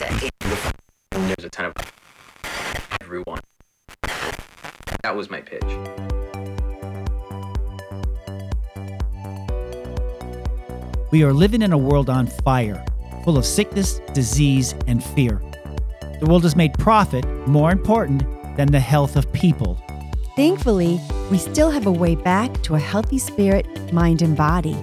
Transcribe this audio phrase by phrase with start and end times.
[0.00, 0.32] music.
[1.10, 1.74] There's a ton of
[3.00, 3.40] everyone.
[5.02, 5.62] That was my pitch.
[11.10, 12.84] We are living in a world on fire,
[13.24, 15.42] full of sickness, disease, and fear.
[16.20, 18.22] The world has made profit more important
[18.56, 19.82] than the health of people.
[20.36, 24.76] Thankfully, we still have a way back to a healthy spirit, mind, and body.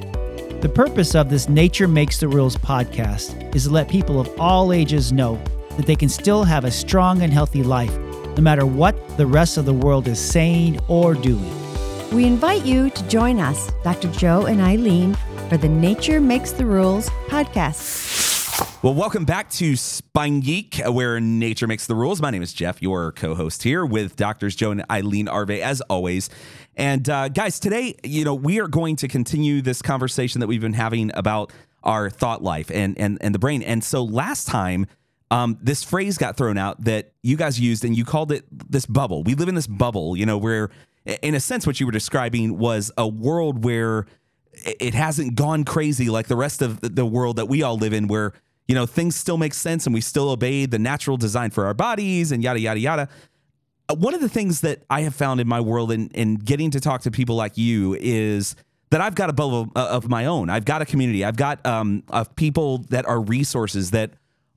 [0.59, 4.73] The purpose of this Nature Makes the Rules podcast is to let people of all
[4.73, 5.39] ages know
[5.75, 7.95] that they can still have a strong and healthy life,
[8.35, 11.53] no matter what the rest of the world is saying or doing.
[12.11, 14.11] We invite you to join us, Dr.
[14.13, 15.15] Joe and Ilene,
[15.47, 18.06] for the Nature Makes the Rules podcast.
[18.87, 22.21] Well, welcome back to Spine Geek, where nature makes the rules.
[22.21, 25.81] My name is Jeff, your co host here with Doctors Joe and Ilene Arvay, as
[25.89, 26.29] always.
[26.77, 30.61] And uh, guys, today, you know, we are going to continue this conversation that we've
[30.61, 31.51] been having about
[31.83, 33.61] our thought life and, and, and the brain.
[33.61, 34.87] And so last time,
[35.31, 38.85] um, this phrase got thrown out that you guys used, and you called it this
[38.85, 39.21] bubble.
[39.21, 40.69] We live in this bubble, you know, where,
[41.21, 44.05] in a sense, what you were describing was a world where
[44.63, 48.07] it hasn't gone crazy like the rest of the world that we all live in,
[48.07, 48.31] where
[48.67, 51.73] you know things still make sense and we still obey the natural design for our
[51.73, 53.09] bodies and yada yada yada.
[53.89, 56.35] Uh, One of the things that I have found in my world and in, in
[56.35, 58.55] getting to talk to people like you is
[58.89, 60.49] that I've got a bubble of, of my own.
[60.49, 61.23] I've got a community.
[61.23, 64.11] I've got um, of people that are resources that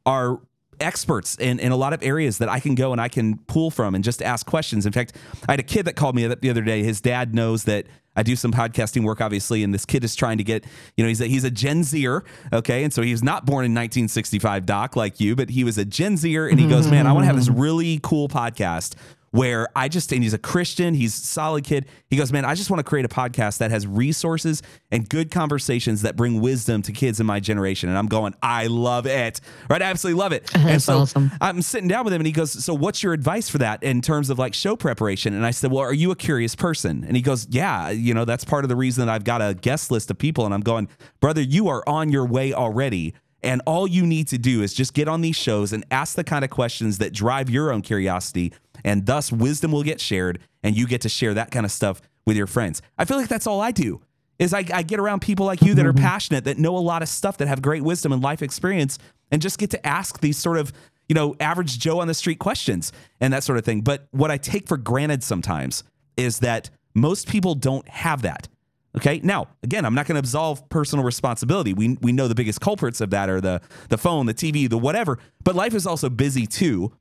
[0.07, 0.41] are
[0.81, 3.71] experts in, in a lot of areas that I can go and I can pull
[3.71, 4.87] from and just ask questions.
[4.87, 5.17] In fact,
[5.49, 6.83] I had a kid that called me the other day.
[6.83, 10.39] His dad knows that I do some podcasting work, obviously, and this kid is trying
[10.39, 10.65] to get,
[10.97, 13.65] you know, he's a, he's a Gen Zer, okay, and so he was not born
[13.65, 17.07] in 1965, Doc, like you, but he was a Gen Zer, and he goes, man,
[17.07, 18.97] I want to have this really cool podcast
[19.33, 21.87] where I just, and he's a Christian, he's a solid kid.
[22.09, 25.31] He goes, man, I just want to create a podcast that has resources and good
[25.31, 27.89] conversations that bring wisdom to kids in my generation.
[27.89, 29.81] And I'm going, I love it, right?
[29.81, 30.53] I absolutely love it.
[30.55, 31.31] and That's so awesome.
[31.41, 34.01] I'm sitting down with him and he goes, So what's your advice for that in
[34.01, 35.35] terms of like show preparation?
[35.35, 37.05] And I said, Well, are you a curious person?
[37.05, 39.55] And he goes, Yeah, you know, that's part of the reason that I've got a
[39.55, 40.45] guest list of people.
[40.45, 40.89] And I'm going,
[41.21, 43.15] Brother, you are on your way already.
[43.43, 46.25] And all you need to do is just get on these shows and ask the
[46.25, 48.53] kind of questions that drive your own curiosity.
[48.85, 52.01] And thus, wisdom will get shared, and you get to share that kind of stuff
[52.27, 52.83] with your friends.
[52.99, 54.01] I feel like that's all I do.
[54.39, 56.03] Is I, I get around people like you that are mm-hmm.
[56.03, 58.99] passionate, that know a lot of stuff, that have great wisdom and life experience,
[59.31, 60.73] and just get to ask these sort of
[61.09, 63.83] you know average Joe on the street questions and that sort of thing.
[63.83, 65.85] But what I take for granted sometimes
[66.17, 68.49] is that most people don't have that.
[68.97, 69.21] Okay.
[69.23, 71.73] Now, again, I'm not going to absolve personal responsibility.
[71.73, 74.79] We we know the biggest culprits of that are the the phone, the TV, the
[74.79, 75.19] whatever.
[75.45, 76.93] But life is also busy too,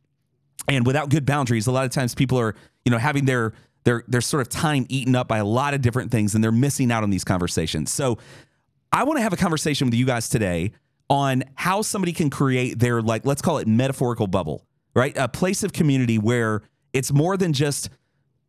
[0.67, 2.55] and without good boundaries, a lot of times people are
[2.85, 3.53] you know having their
[3.85, 6.51] their their sort of time eaten up by a lot of different things, and they're
[6.51, 7.91] missing out on these conversations.
[7.91, 8.19] So,
[8.93, 10.71] I want to have a conversation with you guys today
[11.09, 14.63] on how somebody can create their like let's call it metaphorical bubble,
[14.93, 15.17] right?
[15.17, 16.61] A place of community where
[16.93, 17.89] it's more than just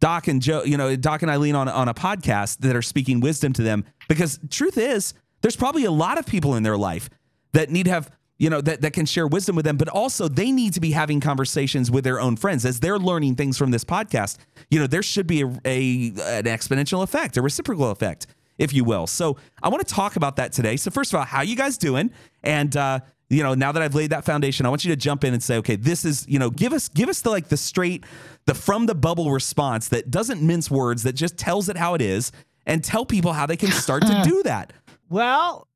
[0.00, 3.20] Doc and Joe, you know, Doc and Ilene on on a podcast that are speaking
[3.20, 3.84] wisdom to them.
[4.08, 7.10] Because truth is, there's probably a lot of people in their life
[7.52, 10.28] that need to have, you know, that, that can share wisdom with them, but also
[10.28, 13.70] they need to be having conversations with their own friends as they're learning things from
[13.70, 14.38] this podcast.
[14.70, 18.26] You know, there should be a, a an exponential effect, a reciprocal effect,
[18.58, 19.06] if you will.
[19.06, 20.76] So I want to talk about that today.
[20.76, 22.10] So first of all, how you guys doing?
[22.42, 23.00] And uh,
[23.30, 25.42] you know, now that I've laid that foundation, I want you to jump in and
[25.42, 28.04] say, okay, this is, you know, give us give us the like the straight,
[28.46, 32.02] the from the bubble response that doesn't mince words, that just tells it how it
[32.02, 32.32] is,
[32.66, 34.24] and tell people how they can start to uh.
[34.24, 34.72] do that.
[35.08, 35.68] Well,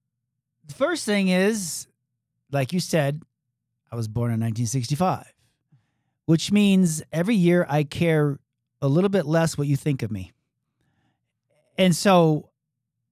[0.67, 1.87] the first thing is,
[2.51, 3.23] like you said,
[3.91, 5.33] I was born in 1965,
[6.27, 8.41] which means every year I care
[8.83, 10.33] a little bit less what you think of me.
[11.79, 12.51] And so,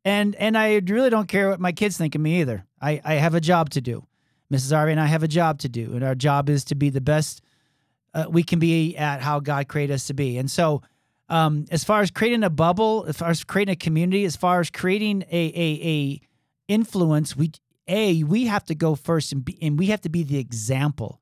[0.04, 2.64] and and I really don't care what my kids think of me either.
[2.80, 4.04] I, I have a job to do.
[4.52, 4.76] Mrs.
[4.76, 7.00] Arvay and I have a job to do, and our job is to be the
[7.00, 7.40] best
[8.14, 10.36] uh, we can be at how God created us to be.
[10.36, 10.82] And so,
[11.28, 14.60] um, as far as creating a bubble, as far as creating a community, as far
[14.60, 16.20] as creating a a, a
[16.68, 17.52] influence, we
[17.88, 21.20] a we have to go first and be, and we have to be the example.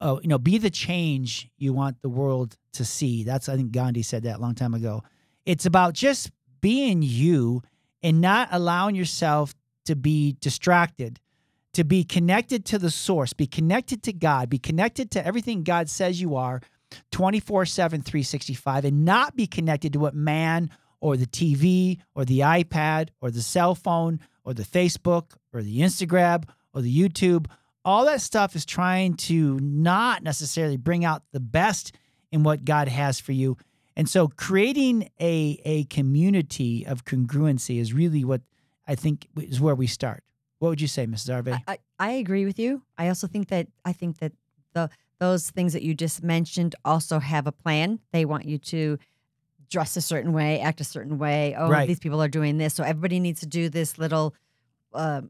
[0.00, 3.24] Oh, you know, be the change you want the world to see.
[3.24, 5.02] That's I think Gandhi said that a long time ago.
[5.44, 6.30] It's about just
[6.60, 7.62] being you
[8.02, 9.54] and not allowing yourself
[9.84, 11.20] to be distracted
[11.74, 15.88] to be connected to the source, be connected to God, be connected to everything God
[15.88, 16.60] says you are
[17.10, 20.70] 24 7, 365, and not be connected to what man
[21.00, 25.80] or the TV or the iPad or the cell phone or the Facebook or the
[25.80, 27.46] Instagram or the YouTube.
[27.84, 31.96] All that stuff is trying to not necessarily bring out the best
[32.30, 33.56] in what God has for you.
[33.96, 38.42] And so creating a, a community of congruency is really what
[38.86, 40.22] I think is where we start
[40.62, 41.42] What would you say, Mrs.
[41.42, 41.60] Arvay?
[41.66, 42.82] I, I, I agree with you.
[42.96, 44.30] I also think that I think that
[44.74, 47.98] the those things that you just mentioned also have a plan.
[48.12, 48.96] They want you to
[49.68, 51.56] dress a certain way, act a certain way.
[51.58, 51.88] Oh, Right.
[51.88, 54.36] these people are doing this, so everybody needs to do this little
[54.94, 55.22] uh,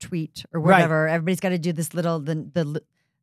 [0.00, 0.74] tweet or Right.
[0.76, 1.06] whatever.
[1.08, 2.80] Everybody's got to do this little the the li-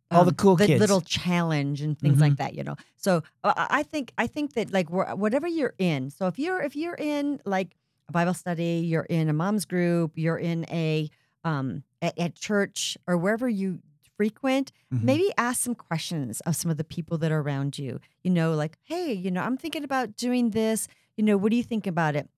[0.09, 0.79] All the um, cool the kids.
[0.79, 2.53] little challenge and things like that.
[2.55, 2.75] You know.
[2.95, 6.11] So uh, I think I think that like wh- whatever you're in.
[6.11, 7.75] So if you're if you're in like
[8.09, 11.09] a Bible study, you're in a mom's group, you're in a
[11.43, 13.79] um at, at church or wherever you
[14.17, 15.03] frequent, Mhm.
[15.03, 17.99] maybe ask some questions of some of the people that are around you.
[18.23, 20.87] You know, like, hey, you know, I'm thinking about doing this.
[21.17, 22.29] You know, what do you think about it?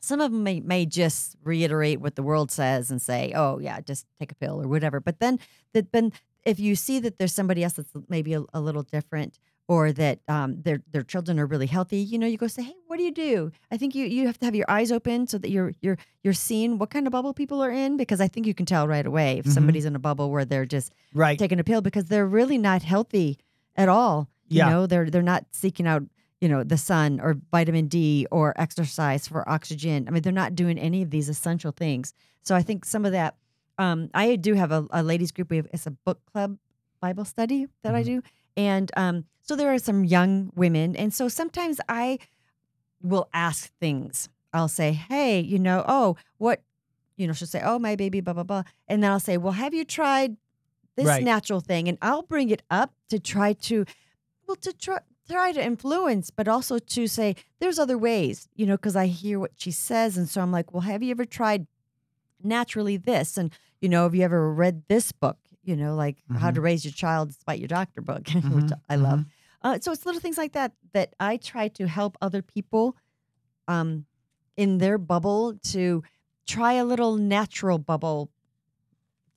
[0.00, 3.80] Some of them may, may just reiterate what the world says and say, oh, yeah,
[3.80, 4.98] just take a pill or whatever.
[5.00, 5.38] But then,
[5.74, 6.12] that then
[6.44, 9.38] if you see that there's somebody else that's maybe a, a little different
[9.72, 12.74] or that um, their their children are really healthy, you know, you go say, hey,
[12.88, 13.50] what do you do?
[13.70, 16.34] I think you you have to have your eyes open so that you're you're you're
[16.48, 19.06] seeing what kind of bubble people are in because I think you can tell right
[19.12, 19.52] away if Mhm.
[19.56, 21.38] somebody's in a bubble where they're just Right.
[21.38, 23.38] taking a pill because they're really not healthy
[23.76, 24.28] at all.
[24.48, 24.68] You Yeah.
[24.70, 26.02] know, they're they're not seeking out,
[26.42, 30.06] you know, the sun or vitamin D or exercise for oxygen.
[30.06, 32.12] I mean, they're not doing any of these essential things.
[32.42, 33.36] So I think some of that
[33.78, 35.48] um I do have a, a ladies group.
[35.50, 36.58] We have it's a book club
[37.00, 38.06] Bible study that I Mhm.
[38.12, 38.22] do.
[38.56, 42.18] And um so there are some young women and so sometimes I
[43.02, 44.28] will ask things.
[44.52, 46.62] I'll say, "Hey, you know, oh, what
[47.16, 49.52] you know, she'll say, "Oh, my baby, blah blah blah," and then I'll say, "Well,
[49.54, 50.36] have you tried
[50.96, 51.22] this Right.
[51.22, 53.86] natural thing?" And I'll bring it up to try to,
[54.48, 55.00] well, to try
[55.30, 59.40] try to influence, but also to say, "There's other ways," you know, because I hear
[59.40, 61.66] what she says, and so I'm like, "Well, have you ever tried
[62.42, 65.38] naturally this?" And you know, have you ever read this book?
[65.64, 68.96] You know, like How to Raise Your Child Despite Your Doctor book, which Mhm, I
[68.96, 69.24] love.
[69.62, 72.96] Uh, so it's little things like that that I try to help other people
[73.68, 74.06] um,
[74.56, 76.02] in their bubble to
[76.46, 78.30] try a little natural bubble.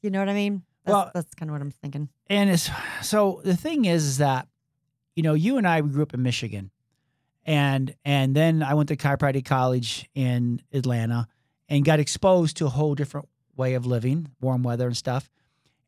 [0.02, 0.64] You know what I mean?
[0.84, 2.10] That's, Well- that's kind of what I'm thinking.
[2.28, 2.70] And it's
[3.04, 4.48] so the thing is, is that
[5.16, 6.72] you know you and I we grew up in Michigan,
[7.46, 11.28] and and then I went to chiropractic college in Atlanta,
[11.70, 15.30] and got exposed to a whole different way of living, warm weather and stuff.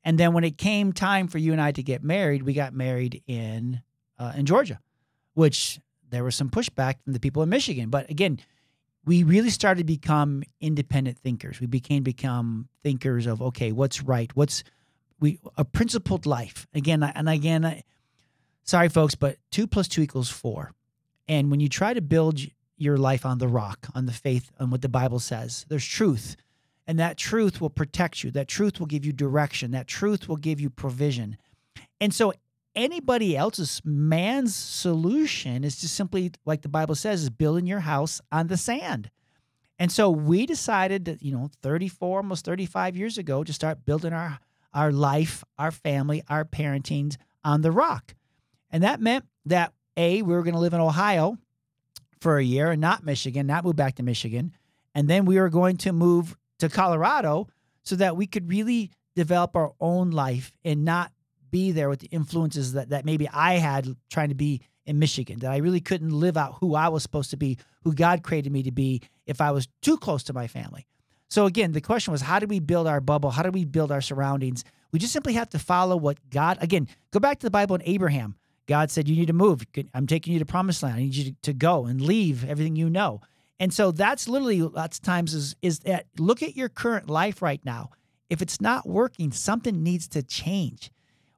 [0.03, 2.73] And then when it came time for you and I to get married, we got
[2.73, 3.81] married in
[4.19, 4.79] uh, in Georgia,
[5.33, 5.79] which
[6.09, 7.89] there was some pushback from the people in Michigan.
[7.89, 8.39] But again,
[9.05, 11.59] we really started to become independent thinkers.
[11.59, 14.63] We became become thinkers of okay, what's right, what's
[15.19, 17.83] we a principled life again and again I,
[18.63, 20.73] sorry folks but two plus two equals four
[21.27, 22.39] and when you try to build
[22.77, 26.35] your life on the rock on the faith on what the bible says there's truth
[26.87, 30.37] and that truth will protect you that truth will give you direction that truth will
[30.37, 31.37] give you provision
[31.99, 32.33] and so
[32.75, 38.21] anybody else's man's solution is just simply like the bible says is building your house
[38.31, 39.09] on the sand
[39.79, 44.13] and so we decided that you know 34 almost 35 years ago to start building
[44.13, 44.39] our
[44.77, 48.13] our life, our family, our parenting on the rock.
[48.69, 51.37] And that meant that A, we were going to live in Ohio
[52.19, 54.53] for a year and not Michigan, not move back to Michigan.
[54.93, 57.47] And then we were going to move to Colorado
[57.83, 61.11] so that we could really develop our own life and not
[61.49, 65.39] be there with the influences that, that maybe I had trying to be in Michigan,
[65.39, 68.51] that I really couldn't live out who I was supposed to be, who God created
[68.51, 70.87] me to be if I was too close to my family.
[71.29, 73.31] So again, the question was, how do we build our bubble?
[73.31, 74.63] How do we build our surroundings?
[74.91, 76.57] We just simply have to follow what God.
[76.61, 78.35] Again, go back to the Bible and Abraham.
[78.67, 79.65] God said, "You need to move.
[79.93, 80.95] I'm taking you to promised land.
[80.95, 83.21] I need you to go and leave everything you know."
[83.59, 87.41] And so that's literally lots of times is is that look at your current life
[87.41, 87.89] right now.
[88.29, 90.91] If it's not working, something needs to change.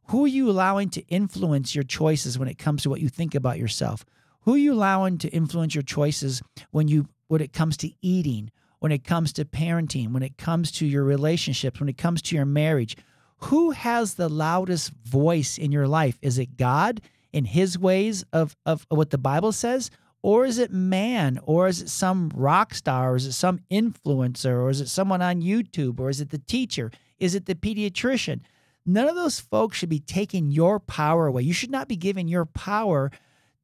[0.08, 3.36] Who are you allowing to influence your choices when it comes to what you think
[3.36, 4.06] about yourself?
[4.42, 8.50] Who are you allowing to influence your choices when you when it comes to eating,
[8.80, 12.36] when it comes to parenting, when it comes to your relationships, when it comes to
[12.36, 12.98] your marriage?
[13.44, 16.18] Who has the loudest voice in your life?
[16.22, 19.92] Is it God in his ways of, of what the Bible says?
[20.22, 21.40] Or is it man?
[21.44, 23.14] Or is it some rock star?
[23.14, 24.62] Or is it some influencer?
[24.62, 26.00] Or is it someone on YouTube?
[26.00, 26.92] Or is it the teacher?
[27.20, 28.42] Is it the pediatrician?
[28.86, 31.44] None of those folks should be taking your power away.
[31.44, 33.12] You should not be giving your power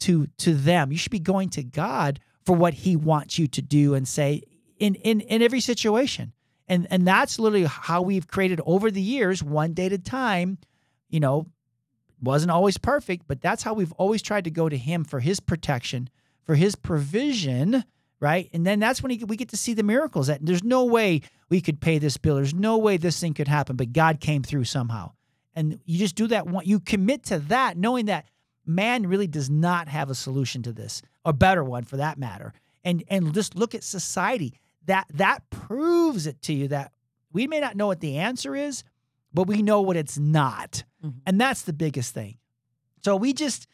[0.01, 0.91] to to them.
[0.91, 4.43] You should be going to God for what he wants you to do and say
[4.77, 6.33] in in in every situation.
[6.67, 10.57] And and that's literally how we've created over the years, one day at a time,
[11.09, 11.47] you know,
[12.21, 15.39] wasn't always perfect, but that's how we've always tried to go to him for his
[15.39, 16.09] protection,
[16.45, 17.83] for his provision,
[18.19, 18.49] right?
[18.53, 20.27] And then that's when he, we get to see the miracles.
[20.27, 22.35] That there's no way we could pay this bill.
[22.35, 25.11] There's no way this thing could happen, but God came through somehow.
[25.55, 26.65] And you just do that one.
[26.65, 28.25] You commit to that, knowing that
[28.65, 32.53] man really does not have a solution to this, a better one for that matter.
[32.83, 34.53] And and just look at society.
[34.85, 36.91] That that proves it to you that
[37.31, 38.83] we may not know what the answer is,
[39.33, 40.83] but we know what it's not.
[41.03, 41.15] Mhm.
[41.25, 42.37] And that's the biggest thing.
[43.03, 43.67] So we just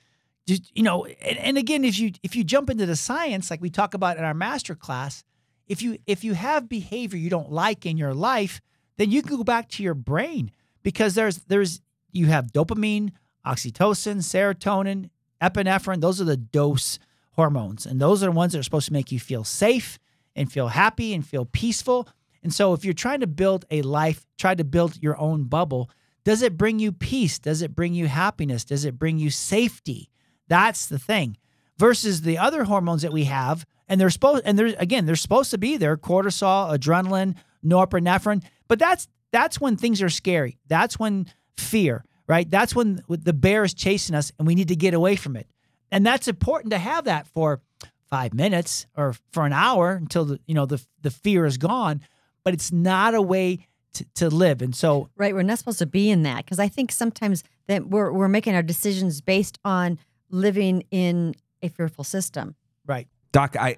[0.48, 3.62] just you know, and, and again if you if you jump into the science like
[3.62, 5.24] we talk about in our master class,
[5.68, 8.62] if you if you have behavior you don't like in your life,
[8.98, 10.52] then you can go back to your brain
[10.84, 11.82] because there's there's
[12.12, 13.12] you have dopamine,
[13.46, 15.10] oxytocin, serotonin,
[15.42, 16.02] epinephrine.
[16.02, 17.00] Those are the dose
[17.34, 19.98] hormones, and those are the ones that are supposed to make you feel safe
[20.36, 22.08] and feel happy and feel peaceful.
[22.44, 25.90] And so, if you're trying to build a life, try to build your own bubble.
[26.24, 27.40] Does it bring you peace?
[27.40, 28.64] Does it bring you happiness?
[28.64, 30.10] Does it bring you safety?
[30.48, 31.38] That's the thing.
[31.78, 35.52] Versus the other hormones that we have, and they're supposed, and there's again, they're supposed
[35.52, 38.44] to be there: cortisol, adrenaline, norepinephrine.
[38.68, 40.60] But that's that's when things are scary.
[40.68, 41.26] That's when
[41.58, 42.50] fear, right?
[42.50, 45.48] That's when the bear is chasing us, and we need to get away from it.
[45.92, 47.62] And that's important to have that for
[48.10, 52.02] five minutes or for an hour until the you know the the fear is gone.
[52.44, 54.62] But it's not a way to, to live.
[54.62, 55.34] And so Right.
[55.34, 58.56] We're not supposed to be in that because I think sometimes that we're we're making
[58.56, 60.00] our decisions based on
[60.32, 62.56] living in a fearful system.
[62.86, 63.08] right.
[63.32, 63.78] Doc, I,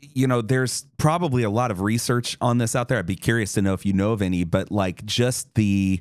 [0.00, 2.98] you know, there's probably a lot of research on this out there.
[2.98, 6.00] I'd be curious to know if you know of any, but like just the,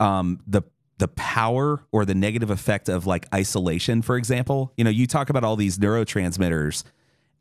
[0.00, 0.62] um, the
[0.98, 4.72] the power or the negative effect of like isolation, for example.
[4.76, 6.84] You know, you talk about all these neurotransmitters,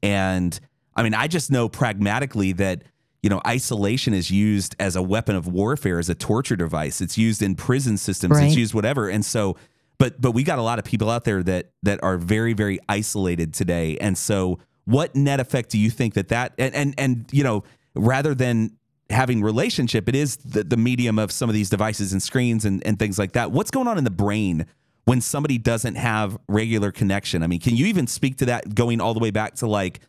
[0.02, 0.60] and
[0.96, 2.84] I mean, I just know pragmatically that
[3.22, 7.00] you know isolation is used as a weapon of warfare, as a torture device.
[7.02, 8.38] It's used in prison systems.
[8.38, 8.48] Right.
[8.48, 9.56] It's used whatever, and so.
[9.98, 12.80] But but we got a lot of people out there that that are very very
[12.90, 17.26] isolated today, and so what net effect do you think that that and and, and
[17.32, 17.64] you know
[17.96, 18.72] rather than
[19.10, 22.86] having relationship it is the, the medium of some of these devices and screens and,
[22.86, 23.52] and things like that.
[23.52, 24.66] What's going on in the brain
[25.06, 27.44] when somebody doesn't have regular connection?
[27.44, 30.00] I mean can you even speak to that going all the way back to like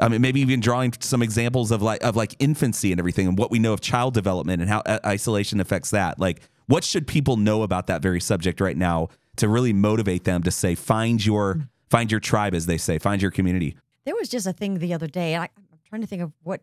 [0.00, 3.38] i mean maybe even drawing some examples of like of like infancy and everything and
[3.38, 6.18] what we know of child development and how isolation affects that.
[6.18, 10.42] Like what should people know about that very subject right now to really motivate them
[10.42, 14.28] to say find your find your tribe as they say find your community There was
[14.28, 15.36] just a thing the other day.
[15.36, 16.60] I, I'm trying to think of what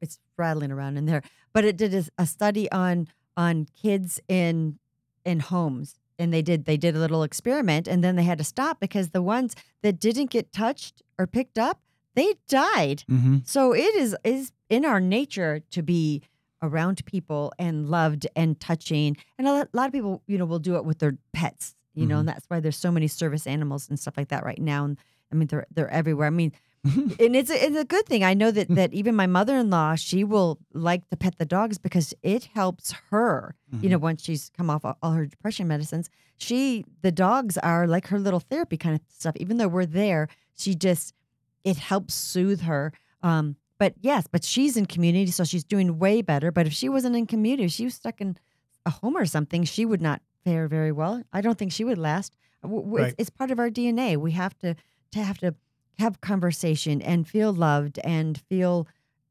[0.00, 1.22] it's rattling around in there,
[1.52, 4.78] but it did a, a study on on kids in
[5.24, 8.44] in homes, and they did they did a little experiment, and then they had to
[8.44, 11.80] stop because the ones that didn't get touched or picked up,
[12.14, 13.04] they died.
[13.10, 13.38] Mm-hmm.
[13.44, 16.22] So it is is in our nature to be
[16.62, 20.44] around people and loved and touching, and a lot, a lot of people, you know,
[20.46, 23.46] will do it with their pets, you know, and that's why there's so many service
[23.46, 24.84] animals and stuff like that right now.
[24.84, 24.98] And
[25.32, 26.26] I mean, they're they're everywhere.
[26.26, 26.52] I mean,
[26.84, 28.22] and it's a, it's a good thing.
[28.24, 31.46] I know that that even my mother in law, she will like to pet the
[31.46, 33.54] dogs because it helps her.
[33.80, 37.86] You know, once she's come off all all her depression medicines, she the dogs are
[37.86, 39.34] like her little therapy kind of stuff.
[39.36, 41.14] Even though we're there, she just
[41.64, 42.92] it helps soothe her.
[43.22, 46.52] Um, but yes, but she's in community, so she's doing way better.
[46.52, 48.36] But if she wasn't in community, if she was stuck in
[48.86, 51.22] a home or something, she would not fare very well.
[51.32, 52.36] I don't think she would last.
[52.62, 53.08] Right.
[53.08, 54.16] It's, it's part of our DNA.
[54.16, 54.74] We have to
[55.12, 55.54] to have to
[55.98, 58.86] have conversation and feel loved and feel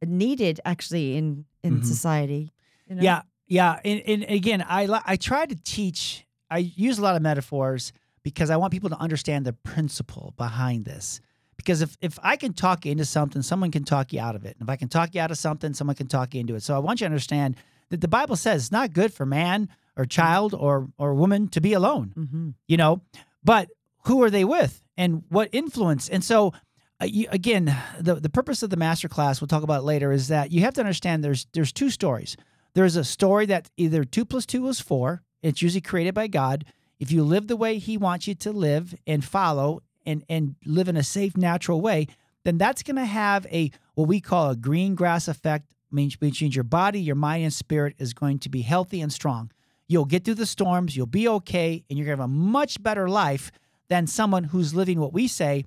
[0.05, 1.85] needed actually in in Mhm.
[1.85, 2.51] society.
[2.89, 3.01] you know?
[3.01, 3.79] Yeah, yeah.
[3.85, 6.25] And, and again, I I try to teach.
[6.51, 7.93] I use a lot of metaphors
[8.23, 11.21] because I want people to understand the principle behind this.
[11.55, 14.45] Because if if I can talk you into something, someone can talk you out of
[14.45, 14.55] it.
[14.59, 16.63] And if I can talk you out of something, someone can talk you into it.
[16.63, 17.55] So I want you to understand
[17.89, 21.61] that the Bible says it's not good for man or child or or woman to
[21.61, 22.53] be alone Mhm.
[22.67, 23.01] you know?
[23.43, 23.69] But
[24.05, 26.09] who are they with and what influence?
[26.09, 26.53] And so
[27.01, 30.27] uh, you, again the, the purpose of the master class we'll talk about later is
[30.29, 32.35] that you have to understand there's there's two stories.
[32.75, 35.21] There's a story that either two plus two is four.
[35.41, 36.65] It's usually created by god.
[36.99, 40.87] If you live the way he wants you to live and follow and and live
[40.87, 42.07] in a safe natural way
[42.45, 46.41] then that's going to have a what we call a green grass effect means which
[46.41, 49.49] means your body your mind and spirit is going to be healthy and strong
[49.87, 53.09] You'll get through the storms, you'll be okay, and you're to have a much better
[53.09, 53.51] life
[53.89, 55.65] than someone who's living what we say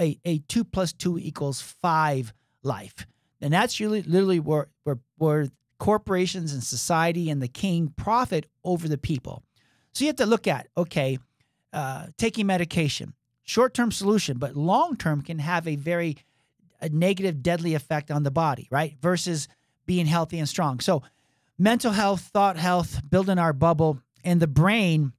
[0.00, 3.06] a, a two plus two equals five life.
[3.40, 8.88] And that's really literally where, where, where corporations and society and the king profit over
[8.88, 9.42] the people.
[9.92, 11.18] So you have to look at okay,
[11.72, 16.16] uh, taking medication, short term solution, but long term can have a very
[16.80, 18.96] a negative, deadly effect on the body, right?
[19.00, 19.46] Versus
[19.86, 20.80] being healthy and strong.
[20.80, 21.02] So
[21.58, 25.12] mental health, thought health, building our bubble, and the brain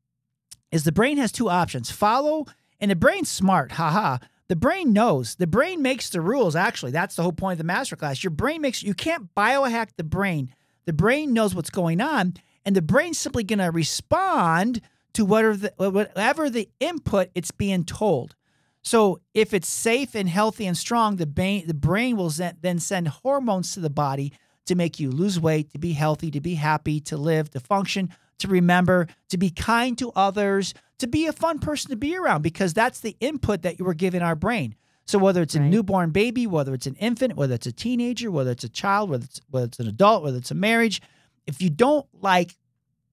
[0.72, 2.46] is the brain has two options follow,
[2.80, 4.18] and the brain's smart, haha.
[4.50, 5.36] The brain knows.
[5.36, 6.92] The brain makes the rules, actually.
[6.92, 8.24] That's the whole point of the masterclass.
[8.24, 10.54] Your brain makes, you can't biohack the brain.
[10.86, 12.36] The brain knows what's going on,
[12.66, 14.82] and the brain's simply going to respond
[15.14, 18.36] to whatever the, whatever the input it's being told.
[18.82, 23.08] So if it's safe and healthy and strong, the brain the brain will then send
[23.08, 24.34] hormones to the body
[24.66, 28.10] to make you lose weight, to be healthy, to be happy, to live, to function,
[28.40, 32.42] to remember, to be kind to others, to be a fun person to be around
[32.42, 34.76] because that's the input that you were giving our brain.
[35.06, 35.70] So whether it's a Right.
[35.70, 39.26] newborn baby, whether it's an infant, whether it's a teenager, whether it's a child, whether
[39.26, 41.02] it's whether it's an adult, whether it's a marriage,
[41.46, 42.56] if you don't like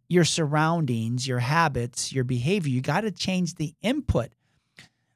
[0.09, 4.31] your surroundings, your habits, your behavior, you got to change the input.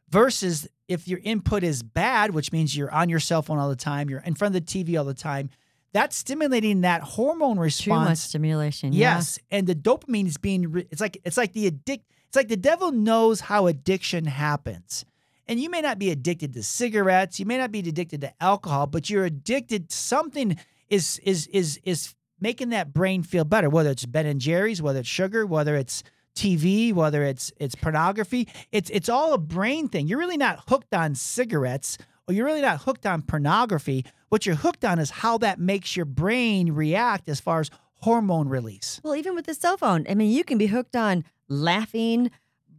[0.08, 3.74] Versus if your input is bad, which means you're on your cell phone all the
[3.76, 5.50] time, you're in front of the TV all the time,
[5.94, 8.92] that's stimulating that hormone Too much response stimulation.
[8.92, 9.16] yeah.
[9.16, 10.70] Yes, and the dopamine is being.
[10.72, 12.04] Re- it's like it's like the addict.
[12.26, 15.06] It's like the devil knows how addiction happens,
[15.46, 17.40] and you may not be addicted to cigarettes.
[17.40, 19.88] You may not be addicted to alcohol, but you're addicted.
[19.88, 20.58] To something
[20.90, 23.70] is is is is making that brain feel better.
[23.70, 26.02] Whether it's Ben and Jerry's, whether it's sugar, whether it's
[26.34, 28.48] TV, whether it's it's pornography.
[28.72, 30.08] It's it's all a brain thing.
[30.08, 34.04] You're really not hooked on cigarettes, or you're really not hooked on pornography.
[34.28, 38.48] What you're hooked on is how that makes your brain react as far as hormone
[38.48, 39.00] release.
[39.04, 42.30] Well, even with the cell phone, I mean, you can be hooked on laughing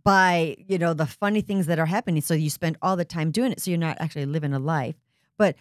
[0.03, 2.21] by, you know, the funny things that are happening.
[2.21, 3.59] So you spend all the time doing it.
[3.61, 4.95] So you're not actually living a life.
[5.37, 5.55] But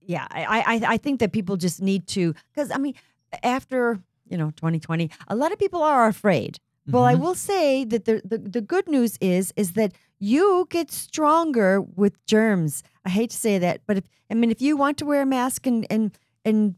[0.00, 2.94] yeah, I, I, I think that people just need to, because I mean,
[3.42, 6.58] after, you know, 2020, a lot of people are afraid.
[6.88, 7.20] Well, I Mhm.
[7.20, 12.24] will say that the, the the good news is is that you get stronger with
[12.26, 12.84] germs.
[13.06, 15.26] I hate to say that, but if, I mean, if you want to wear a
[15.26, 16.10] mask and and
[16.44, 16.74] and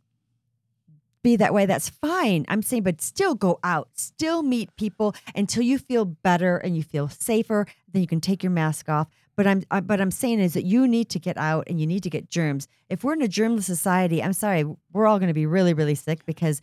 [1.23, 2.45] be that way, that's fine.
[2.49, 6.83] I'm saying, but still go out, still meet people until you feel better and you
[6.83, 7.67] feel safer.
[7.91, 9.09] Then you can take your mask off.
[9.37, 11.87] But I'm I, but I'm saying is that you need to get out and you
[11.87, 12.69] need to get germs.
[12.89, 15.95] If we're in a germless society, I'm sorry, we're all going to be really really
[15.95, 16.61] sick because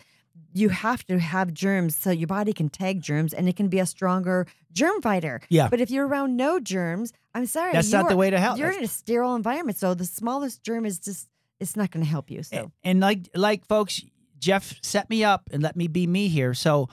[0.54, 3.80] you have to have germs so your body can tag germs and it can be
[3.80, 5.42] a stronger germ fighter.
[5.50, 5.68] Yeah.
[5.68, 8.58] But if you're around no germs, I'm sorry, That's not the way to help.
[8.58, 11.28] You're in a sterile environment, so the smallest germ is just
[11.60, 12.44] it's not going to help you.
[12.44, 14.02] So And, and like like folks,
[14.40, 16.54] Jeff set me up and let me be me here.
[16.54, 16.90] So,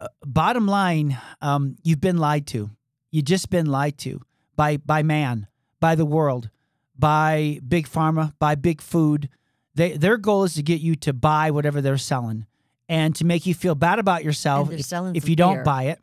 [0.00, 2.70] uh, bottom line, um, you've been lied to.
[3.10, 4.20] You've just been lied to
[4.56, 5.46] by by man,
[5.80, 6.50] by the world,
[6.98, 9.28] by big pharma, by big food.
[9.74, 12.46] They their goal is to get you to buy whatever they're selling,
[12.88, 15.64] and to make you feel bad about yourself if, if you don't fear.
[15.64, 15.98] buy it,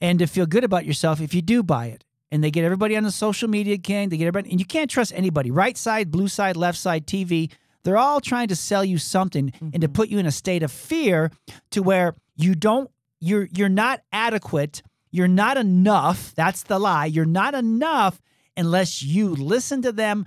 [0.00, 2.04] and to feel good about yourself if you do buy it.
[2.30, 4.10] And they get everybody on the social media king.
[4.10, 5.50] They get everybody, and you can't trust anybody.
[5.50, 7.50] Right side, blue side, left side, TV.
[7.84, 10.70] They're all trying to sell you something and to put you in a state of
[10.70, 11.30] fear
[11.70, 12.90] to where you don't
[13.20, 16.34] you're you're not adequate, you're not enough.
[16.34, 17.06] That's the lie.
[17.06, 18.20] You're not enough
[18.56, 20.26] unless you listen to them,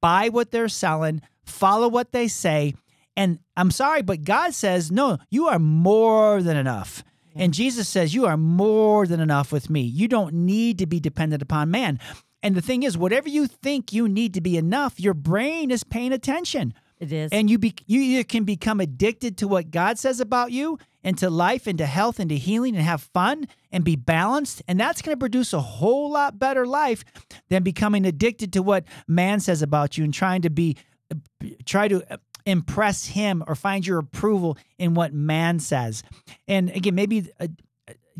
[0.00, 2.74] buy what they're selling, follow what they say.
[3.20, 7.04] And I'm sorry, but God says, "No, you are more than enough."
[7.34, 9.82] And Jesus says, You are more than enough with me.
[9.82, 11.98] You don't need to be dependent upon man.
[12.42, 15.84] And the thing is, whatever you think you need to be enough, your brain is
[15.84, 16.74] paying attention.
[16.98, 17.30] it is.
[17.32, 21.16] And you be, you either can become addicted to what God says about you and
[21.18, 24.62] to life and to health and to healing and have fun and be balanced.
[24.66, 27.04] And that's going to produce a whole lot better life
[27.48, 30.76] than becoming addicted to what man says about you and trying to be
[31.12, 31.16] uh,
[31.64, 36.02] try to uh, impress him or find your approval in what man says.
[36.48, 37.48] And again, maybe uh,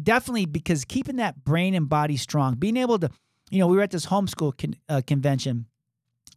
[0.00, 3.10] definitely because keeping that brain and body strong, being able to,
[3.50, 5.66] you know, we were at this homeschool con- uh, convention,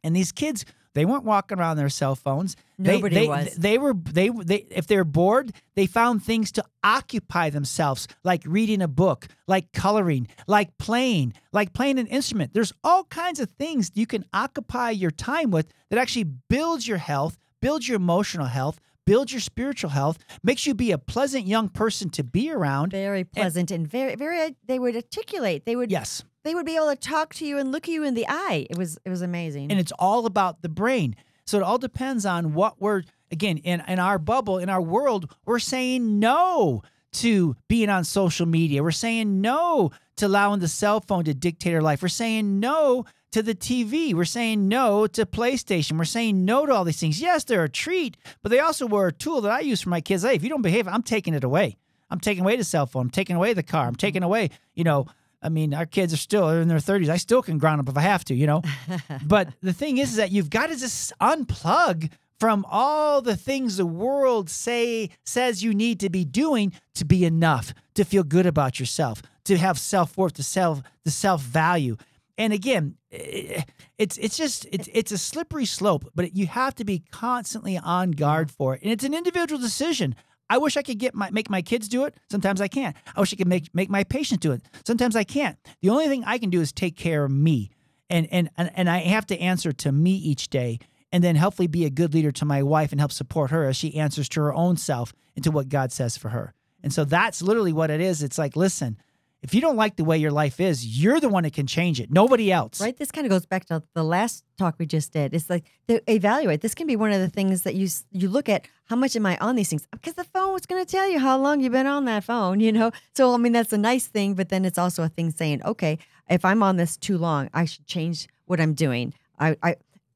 [0.04, 2.56] and these kids they weren't walking around their cell phones.
[2.78, 3.56] They- Nobody they, was.
[3.56, 8.82] They were they they if they're bored, they found things to occupy themselves, like reading
[8.82, 12.54] a book, like coloring, like playing, like playing an instrument.
[12.54, 16.98] There's all kinds of things you can occupy your time with that actually builds your
[16.98, 21.70] health, builds your emotional health, builds your spiritual health, makes you be a pleasant young
[21.70, 22.92] person to be around.
[22.92, 25.66] very pleasant and, very very uh, they would articulate.
[25.66, 26.24] They would Yes.
[26.44, 28.68] they would be able to talk to you and look you in the eye.
[28.70, 29.72] It was it was amazing.
[29.72, 31.16] and it's all about the brain.
[31.46, 35.22] So it all depends on what we're again in in our bubble in our world.
[35.46, 36.82] We're saying no
[37.24, 38.82] to being on social media.
[38.84, 42.02] We're saying no to allowing the cell phone to dictate our life.
[42.02, 44.14] We're saying no to the TV.
[44.14, 45.98] We're saying no to PlayStation.
[45.98, 47.20] We're saying no to all these things.
[47.20, 50.02] Yes, they're a treat, but they also were a tool that I use for my
[50.02, 50.24] kids.
[50.24, 51.78] Hey, if you don't behave, I'm taking it away.
[52.10, 53.04] I'm taking away the cell phone.
[53.04, 53.88] I'm taking away the car.
[53.88, 55.08] I'm taking away, you know,
[55.42, 57.10] I mean, our kids are still in their 30s.
[57.10, 58.62] I still can ground up if I have to, you know.
[59.26, 63.78] but the thing is, is that you've got to just unplug from all the things
[63.78, 68.46] the world say says you need to be doing to be enough, to feel good
[68.46, 71.98] about yourself, to have self worth, to self the self value.
[72.38, 73.62] And again, eh,
[73.98, 78.12] it's it's just it's it's a slippery slope, but you have to be constantly on
[78.12, 80.16] guard for it, and it's an individual decision.
[80.50, 82.16] I wish I could get my make my kids do it.
[82.30, 82.96] Sometimes I can't.
[83.16, 84.62] I wish I could make make my patients do it.
[84.86, 85.58] Sometimes I can't.
[85.82, 87.70] The only thing I can do is take care of me,
[88.10, 90.80] and and and, and I have to answer to me each day.
[91.14, 93.78] and then hopefully be a good leader to my wife and help support her as
[93.78, 96.54] she answers to her own self and to what God says for her.
[96.82, 98.24] And so that's literally what it is.
[98.24, 98.98] It's like, listen,
[99.44, 102.00] if you don't like the way your life is, you're the one that can change
[102.00, 102.80] it, nobody else.
[102.80, 102.96] Right.
[102.98, 105.34] This kind of goes back to the last talk we just did.
[105.34, 106.62] It's like evaluate.
[106.62, 108.66] This can be one of the things that you you look at.
[108.86, 109.86] How much am I on these things?
[109.92, 112.60] Because the phone is going to tell you how long you've been on that phone.
[112.62, 112.92] You know.
[113.16, 116.00] So I mean, that's a nice thing, but then it's also a thing saying, okay,
[116.30, 119.14] if I'm on this too long, I should change what I'm doing.
[119.40, 119.76] I, I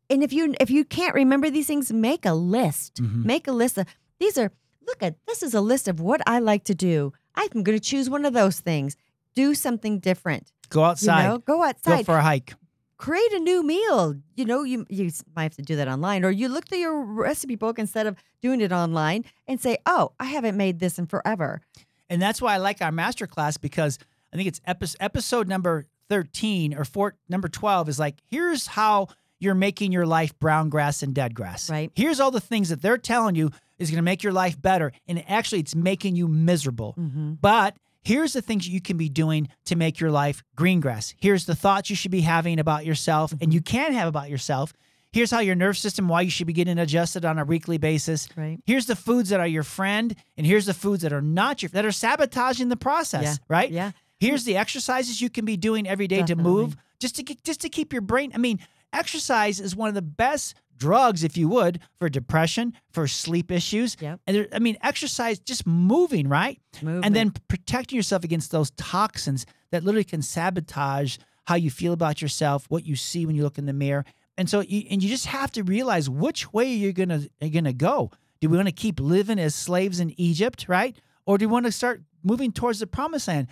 [0.09, 3.01] and if you if you can't remember these things, make a list.
[3.01, 3.25] Mhm.
[3.25, 3.85] Make a list of
[4.19, 4.51] these are.
[4.87, 7.11] Look at this is a list of what I like to do.
[7.35, 8.95] I'm going to choose one of those things.
[9.37, 10.51] Do something different.
[10.69, 12.53] Go outside, You know, go go outside for a hike.
[12.97, 14.15] create a new meal.
[14.35, 16.97] You know, you you might have to do that online, or you look through your
[17.03, 21.05] recipe book instead of doing it online and say, "Oh, I haven't made this in
[21.05, 21.61] forever."
[22.09, 23.99] And that's why I like our master class because
[24.33, 29.07] I think it's epi- episode number 13 or four, number 12 is like, here's how
[29.39, 31.69] you're making your life brown grass and dead grass.
[31.69, 31.91] Right.
[31.95, 34.91] Here's all the things that they're telling you is going to make your life better.
[35.07, 36.95] And actually, it's making you miserable.
[36.97, 37.33] Mm-hmm.
[37.41, 37.75] But
[38.07, 41.13] here's the things you can be doing to make your life green grass.
[41.19, 43.51] Here's the thoughts you should be having about yourself and mm-hmm.
[43.51, 44.71] you can have about yourself.
[45.11, 48.29] Here's how your nerve system, why you should be getting adjusted on a weekly basis.
[48.37, 48.59] Right.
[48.65, 51.69] Here's the foods that are your friend, and here's the foods that are not your
[51.69, 53.23] that are sabotaging the process.
[53.23, 53.35] Yeah.
[53.47, 53.71] Right.
[53.71, 53.91] Yeah.
[54.19, 57.69] Here's the exercises you can be doing every day to move, just to just to
[57.69, 58.31] keep your brain.
[58.35, 58.59] I mean,
[58.93, 63.97] exercise is one of the best drugs, if you would, for depression, for sleep issues.
[63.99, 64.19] Yep.
[64.27, 66.59] And there, I mean, exercise, just moving, right?
[66.81, 67.05] Movement.
[67.05, 72.21] and then protecting yourself against those toxins that literally can sabotage how you feel about
[72.21, 74.05] yourself, what you see when you look in the mirror.
[74.37, 77.73] And so, you, and you just have to realize which way you're gonna you're gonna
[77.73, 78.11] go.
[78.39, 80.95] Do we want to keep living as slaves in Egypt, right?
[81.25, 83.47] Or do we want to start moving towards the promised land?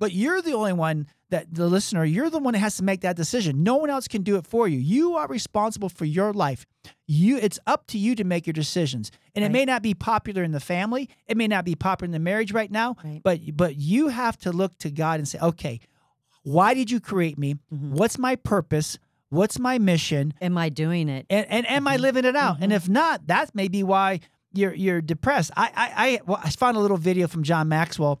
[0.00, 3.02] But you're the only one that the listener, you're the one that has to make
[3.02, 3.62] that decision.
[3.62, 4.78] No one else can do it for you.
[4.80, 6.66] You are responsible for your life.
[7.06, 9.12] You it's up to you to make your decisions.
[9.36, 12.10] And it may not be popular in the family, it may not be popular in
[12.12, 13.20] the marriage right now, Right.
[13.22, 15.78] but but you have to look to God and say, "Okay,
[16.42, 17.54] why did you create me?
[17.72, 17.90] Mhm.
[17.92, 18.98] What's my purpose?
[19.28, 20.34] What's my mission?
[20.40, 21.26] Am I doing it?
[21.30, 22.00] And and am I Mhm.
[22.00, 22.56] living it out?
[22.60, 22.76] And Mhm.
[22.76, 24.20] if not, that may be why
[24.52, 25.52] you're you're depressed.
[25.56, 28.20] I I I, well, I found a little video from John Maxwell,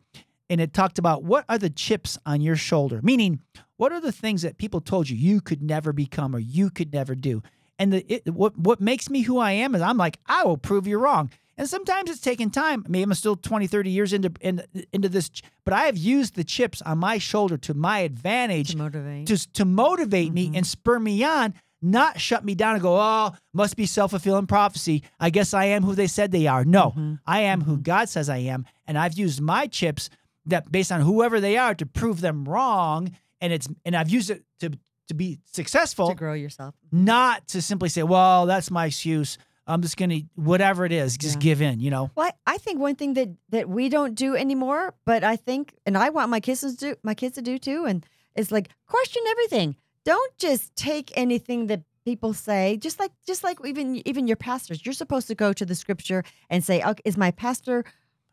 [0.50, 3.40] and it talked about what are the chips on your shoulder, meaning
[3.78, 6.92] what are the things that people told you you could never become or you could
[6.92, 7.42] never do.
[7.78, 10.58] And the it, what what makes me who I am is I'm like I will
[10.58, 11.30] prove you wrong.
[11.56, 12.84] And sometimes it's taken time.
[12.88, 15.30] Maybe I'm still 20, 30 years into into, into this,
[15.64, 19.26] but I have used the chips on my shoulder to my advantage To motivate.
[19.28, 20.56] to to motivate me Mhm.
[20.56, 24.46] and spur me on, not shut me down and go, oh, must be self fulfilling
[24.46, 25.02] prophecy.
[25.18, 26.64] I guess I am who they said they are.
[26.64, 27.18] No, Mhm.
[27.26, 30.08] I am who God says I am, and I've used my chips
[30.50, 33.10] that based on whoever they are to prove them wrong,
[33.40, 34.70] and it's and I've used it to
[35.08, 36.74] to be successful, to grow yourself.
[36.92, 39.38] not to simply say, well, that's my excuse.
[39.66, 41.40] I'm just gonna whatever it is, just Yeah.
[41.40, 41.80] give in.
[41.80, 45.36] You know, Well, I think one thing that that we don't do anymore, but I
[45.36, 48.04] think, and I want my kids to do, my kids to do too, and
[48.36, 49.76] it's like question everything.
[50.04, 52.78] Don't just take anything that people say.
[52.78, 56.22] Just like just like even even your pastors, you're supposed to go to the scripture
[56.48, 57.84] and say, okay, is my pastor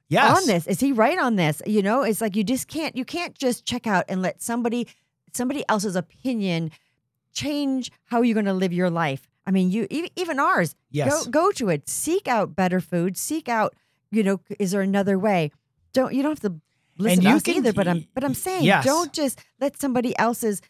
[0.09, 0.67] yes, on this?
[0.67, 1.61] Is he right on this?
[1.65, 4.87] You know, it's like you just can't you can't just check out and let somebody
[5.33, 6.71] somebody else's opinion
[7.33, 9.27] change how you're going to live your life.
[9.45, 10.75] I mean, you even, ours.
[10.91, 11.87] yes, Go go to it.
[11.87, 13.17] Seek out better food.
[13.17, 13.75] Seek out,
[14.11, 15.51] you know, is there another way?
[15.93, 16.59] Don't you don't have to
[16.97, 17.73] listen to us can- either.
[17.73, 18.83] But I'm but I'm saying yes.
[18.83, 20.61] don't just let somebody else's,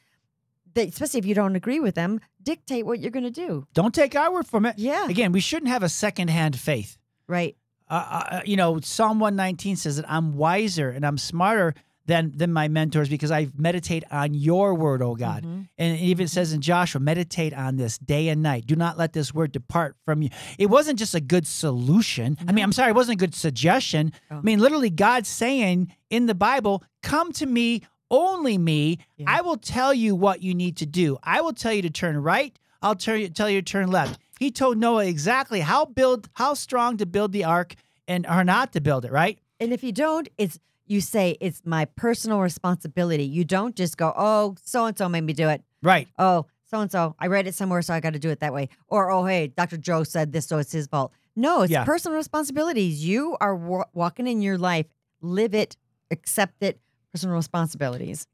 [0.76, 3.66] especially if you don't agree with them, dictate what you're going to do.
[3.74, 4.78] don't take our word from it.
[4.78, 5.08] Yeah.
[5.08, 6.98] Again, we shouldn't have a secondhand faith.
[7.28, 7.58] Right.
[7.90, 11.74] Uh, uh, you know, Psalm 119 says that I'm wiser and I'm smarter
[12.06, 15.44] than than my mentors because I meditate on your word, oh God.
[15.44, 15.68] Mhm.
[15.78, 18.66] And it even says in Joshua, meditate on this day and night.
[18.66, 20.30] Do not let this word depart from you.
[20.58, 22.38] It wasn't just a good solution.
[22.48, 24.14] I mean, I'm sorry, it wasn't a good suggestion.
[24.32, 24.38] Oh.
[24.38, 29.00] I mean, literally, God's saying in the Bible, come to me, only me.
[29.18, 29.26] Yeah.
[29.28, 31.18] I will tell you what you need to do.
[31.24, 32.58] I will tell you to turn right.
[32.82, 34.18] I'll tell you, tell you to turn left.
[34.40, 37.76] He told Noah exactly how build, how strong to build the ark
[38.08, 39.40] and or not to build it, right?
[39.60, 43.24] And if you don't, it's you say it's my personal responsibility.
[43.26, 45.62] You don't just go, oh, so and so made me do it.
[45.84, 46.08] Right.
[46.18, 48.54] Oh, so and so, I read it somewhere, so I got to do it that
[48.54, 48.70] way.
[48.88, 49.78] Or oh, hey, Dr.
[49.78, 51.12] Joe said this, so it's his fault.
[51.36, 51.84] No, it's Yeah.
[51.86, 53.06] personal responsibilities.
[53.06, 54.86] You are wa- walking in your life.
[55.22, 55.76] Live it.
[56.12, 56.80] Accept it.
[57.12, 58.28] Personal responsibilities.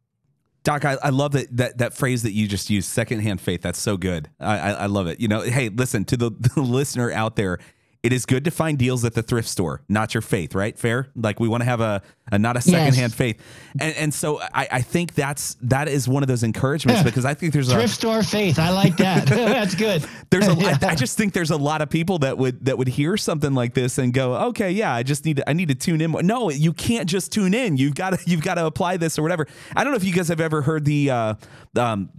[0.64, 3.62] Doc, I, I love that, that that phrase that you just used, secondhand faith.
[3.62, 4.30] That's so good.
[4.40, 5.20] I, I, I love it.
[5.20, 7.60] You know, hey, listen to the, the listener out there.
[8.04, 10.78] It is good to find deals at the thrift store, not your faith, right?
[10.78, 11.08] Fair?
[11.16, 12.02] Like we want to have a,
[12.34, 13.42] a not a secondhand faith.
[13.80, 17.34] And and so I, I think that's that is one of those encouragements because I
[17.34, 18.60] think there's a Thrift store faith.
[18.60, 19.28] I like that.
[19.54, 20.06] That's good.
[20.30, 20.52] there's a
[20.84, 23.54] I, I just think there's a lot of people that would that would hear something
[23.54, 26.12] like this and go, okay, yeah, I just need to I need to tune in.
[26.12, 27.78] No, you can't just tune in.
[27.78, 29.48] You've got to you've got to apply this or whatever.
[29.78, 31.34] I don't know if you guys have ever heard the uh,
[31.78, 32.10] um,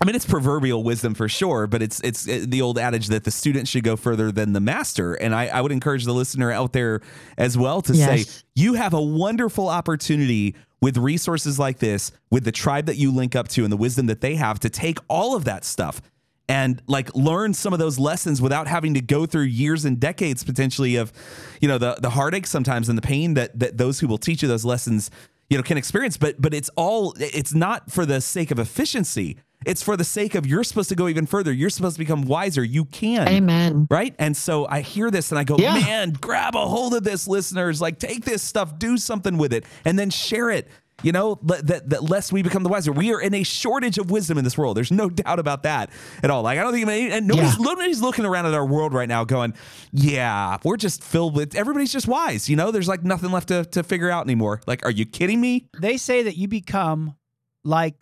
[0.00, 3.32] I mean, it's proverbial wisdom for sure, but it's it's the old adage that the
[3.32, 5.14] student should go further than the master.
[5.14, 7.00] And I, I would encourage the listener out there
[7.36, 8.28] as well to Yes.
[8.28, 13.10] say you have a wonderful opportunity with resources like this, with the tribe that you
[13.12, 16.00] link up to and the wisdom that they have to take all of that stuff
[16.48, 20.44] and like learn some of those lessons without having to go through years and decades
[20.44, 21.12] potentially of
[21.60, 24.42] you know the the heartache sometimes and the pain that that those who will teach
[24.42, 25.10] you those lessons
[25.50, 29.36] you know can experience but but it's all it's not for the sake of efficiency
[29.66, 31.52] it's for the sake of you're supposed to go even further.
[31.52, 32.62] You're supposed to become wiser.
[32.62, 33.26] You can.
[33.28, 33.86] Amen.
[33.90, 34.14] right?
[34.18, 35.74] And so i hear this and i go Yeah.
[35.74, 37.80] man grab a hold of this listeners.
[37.80, 40.68] Like take this stuff do something with it and then share it.
[41.02, 42.90] You know let- that, that lest we become the wiser.
[42.90, 44.76] We are in a shortage of wisdom in this world.
[44.76, 45.90] There's no doubt about that
[46.22, 46.42] at all.
[46.42, 47.64] Like i don't think any- and nobody's, Yeah.
[47.64, 49.54] nobody's looking around at our world right now going
[49.92, 52.48] yeah we're just filled with everybody's just wise.
[52.48, 54.60] You know there's like nothing left to, to figure out anymore.
[54.66, 55.68] Like are you kidding me?
[55.80, 57.16] They say that you become
[57.64, 57.94] like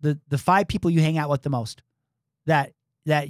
[0.00, 1.82] the the five people you hang out with the most.
[2.46, 2.72] That
[3.06, 3.28] that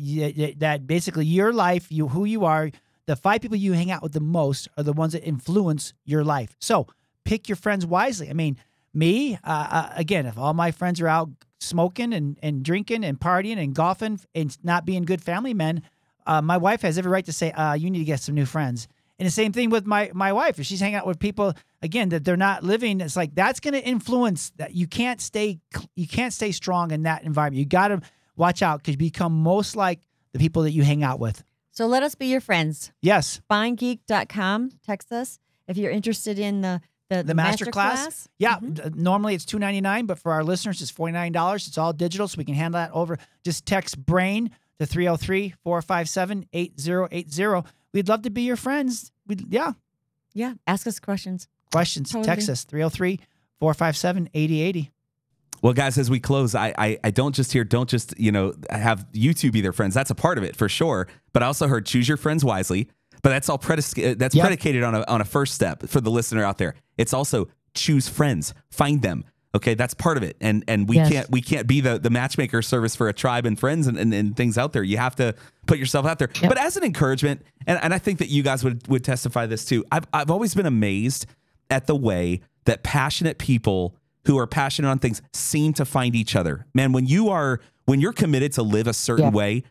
[0.58, 2.70] that basically your life, you who you are,
[3.06, 6.24] the five people you hang out with the most are the ones that influence your
[6.24, 6.56] life.
[6.60, 6.86] So
[7.24, 8.30] pick your friends wisely.
[8.30, 8.56] I mean,
[8.92, 11.30] me uh, uh, again, if all my friends are out
[11.60, 15.82] smoking and and drinking and partying and golfing and not being good family men,
[16.26, 18.46] uh, my wife has every right to say, uh, "You need to get some new
[18.46, 18.88] friends."
[19.20, 20.58] And the same thing with my my wife.
[20.58, 21.52] If she's hanging out with people
[21.82, 24.74] again that they're not living, it's like that's going to influence that.
[24.74, 25.60] You can't stay
[25.94, 27.58] you can't stay strong in that environment.
[27.60, 28.00] You got to
[28.36, 30.00] watch out because you become most like
[30.32, 31.44] the people that you hang out with.
[31.70, 32.90] So let us be your friends.
[33.02, 34.70] Yes, Spinegeek.com.
[34.84, 36.80] Text us if you're interested in the
[37.10, 38.02] the, the master, class.
[38.02, 38.28] class.
[38.38, 38.94] Yeah, Mhm.
[38.94, 41.66] normally it's two ninety nine, but for our listeners, it's forty nine dollars.
[41.68, 43.18] It's all digital, so we can handle that over.
[43.44, 47.64] Just text brain to 303-457-8080.
[47.92, 49.10] We'd love to be your friends.
[49.26, 49.72] We'd, yeah.
[50.34, 50.54] Yeah.
[50.66, 51.48] Ask us questions.
[51.72, 52.26] Questions, Totally.
[52.26, 54.90] text us 303-457-8080.
[55.62, 58.54] Well, guys, as we close, I, I I don't just hear don't just you know
[58.70, 59.92] have YouTube be their friends.
[59.94, 61.06] That's a part of it for sure.
[61.34, 62.88] But I also heard choose your friends wisely.
[63.22, 64.42] But that's all predic- uh, that's Yep.
[64.46, 66.76] predicated on a on a first step for the listener out there.
[66.96, 69.22] It's also choose friends, find them.
[69.54, 70.36] Okay, that's part of it.
[70.40, 71.10] And and we Yes.
[71.10, 74.14] can't we can't be the the matchmaker service for a tribe and friends and, and,
[74.14, 74.82] and things out there.
[74.84, 75.34] You have to
[75.66, 76.28] put yourself out there.
[76.40, 76.48] Yep.
[76.50, 79.64] But as an encouragement, and, and I think that you guys would would testify this
[79.64, 79.84] too.
[79.90, 81.26] I've I've always been amazed
[81.68, 86.36] at the way that passionate people who are passionate on things seem to find each
[86.36, 86.66] other.
[86.74, 89.30] Man, when you are when you're committed to live a certain Yeah.
[89.30, 89.62] way,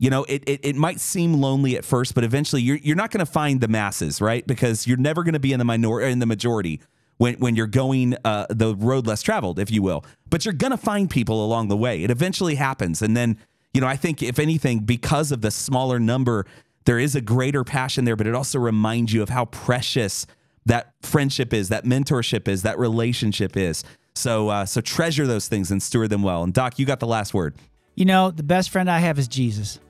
[0.00, 3.12] you know, it, it it might seem lonely at first, but eventually you're you're not
[3.12, 4.44] going to find the masses, right?
[4.44, 6.80] Because you're never going to be in the minority in the majority
[7.18, 10.04] when when you're going uh, the road less traveled, if you will.
[10.30, 12.02] But you're to find people along the way.
[12.02, 13.38] It eventually happens, and then
[13.74, 16.46] you know, I think if anything, because of the smaller number,
[16.84, 20.26] there is a greater passion there, but it also reminds you of how precious
[20.66, 23.84] that friendship is, that mentorship is, that relationship is.
[24.14, 26.42] So uh, so treasure those things and steward them well.
[26.42, 27.54] And Doc, you got the last word.
[27.94, 29.80] You know, the best friend I have is Jesus.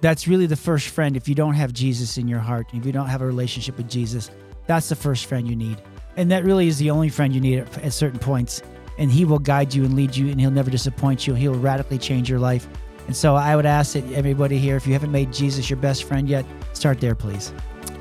[0.00, 1.16] That's really the first friend.
[1.16, 3.88] If you don't have Jesus in your heart, if you don't have a relationship with
[3.88, 4.30] Jesus,
[4.66, 5.80] that's the first friend you need.
[6.16, 8.62] And that really is the only friend you need at, at certain points.
[8.98, 11.34] And he will guide you and lead you, and he'll never disappoint you.
[11.34, 12.68] He'll radically change your life.
[13.06, 16.04] And so I would ask that everybody here, if you haven't made Jesus your best
[16.04, 17.52] friend yet, start there, please.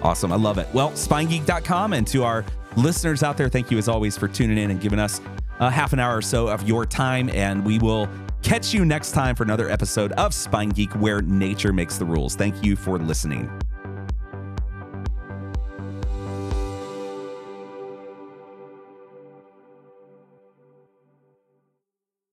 [0.01, 0.31] Awesome.
[0.31, 0.67] I love it.
[0.73, 1.93] Well, spinegeek.com.
[1.93, 2.45] And to our
[2.75, 5.21] listeners out there, thank you as always for tuning in and giving us
[5.59, 7.29] a half an hour or so of your time.
[7.29, 8.09] And we will
[8.41, 12.35] catch you next time for another episode of Spine Geek, where nature makes the rules.
[12.35, 13.49] Thank you for listening.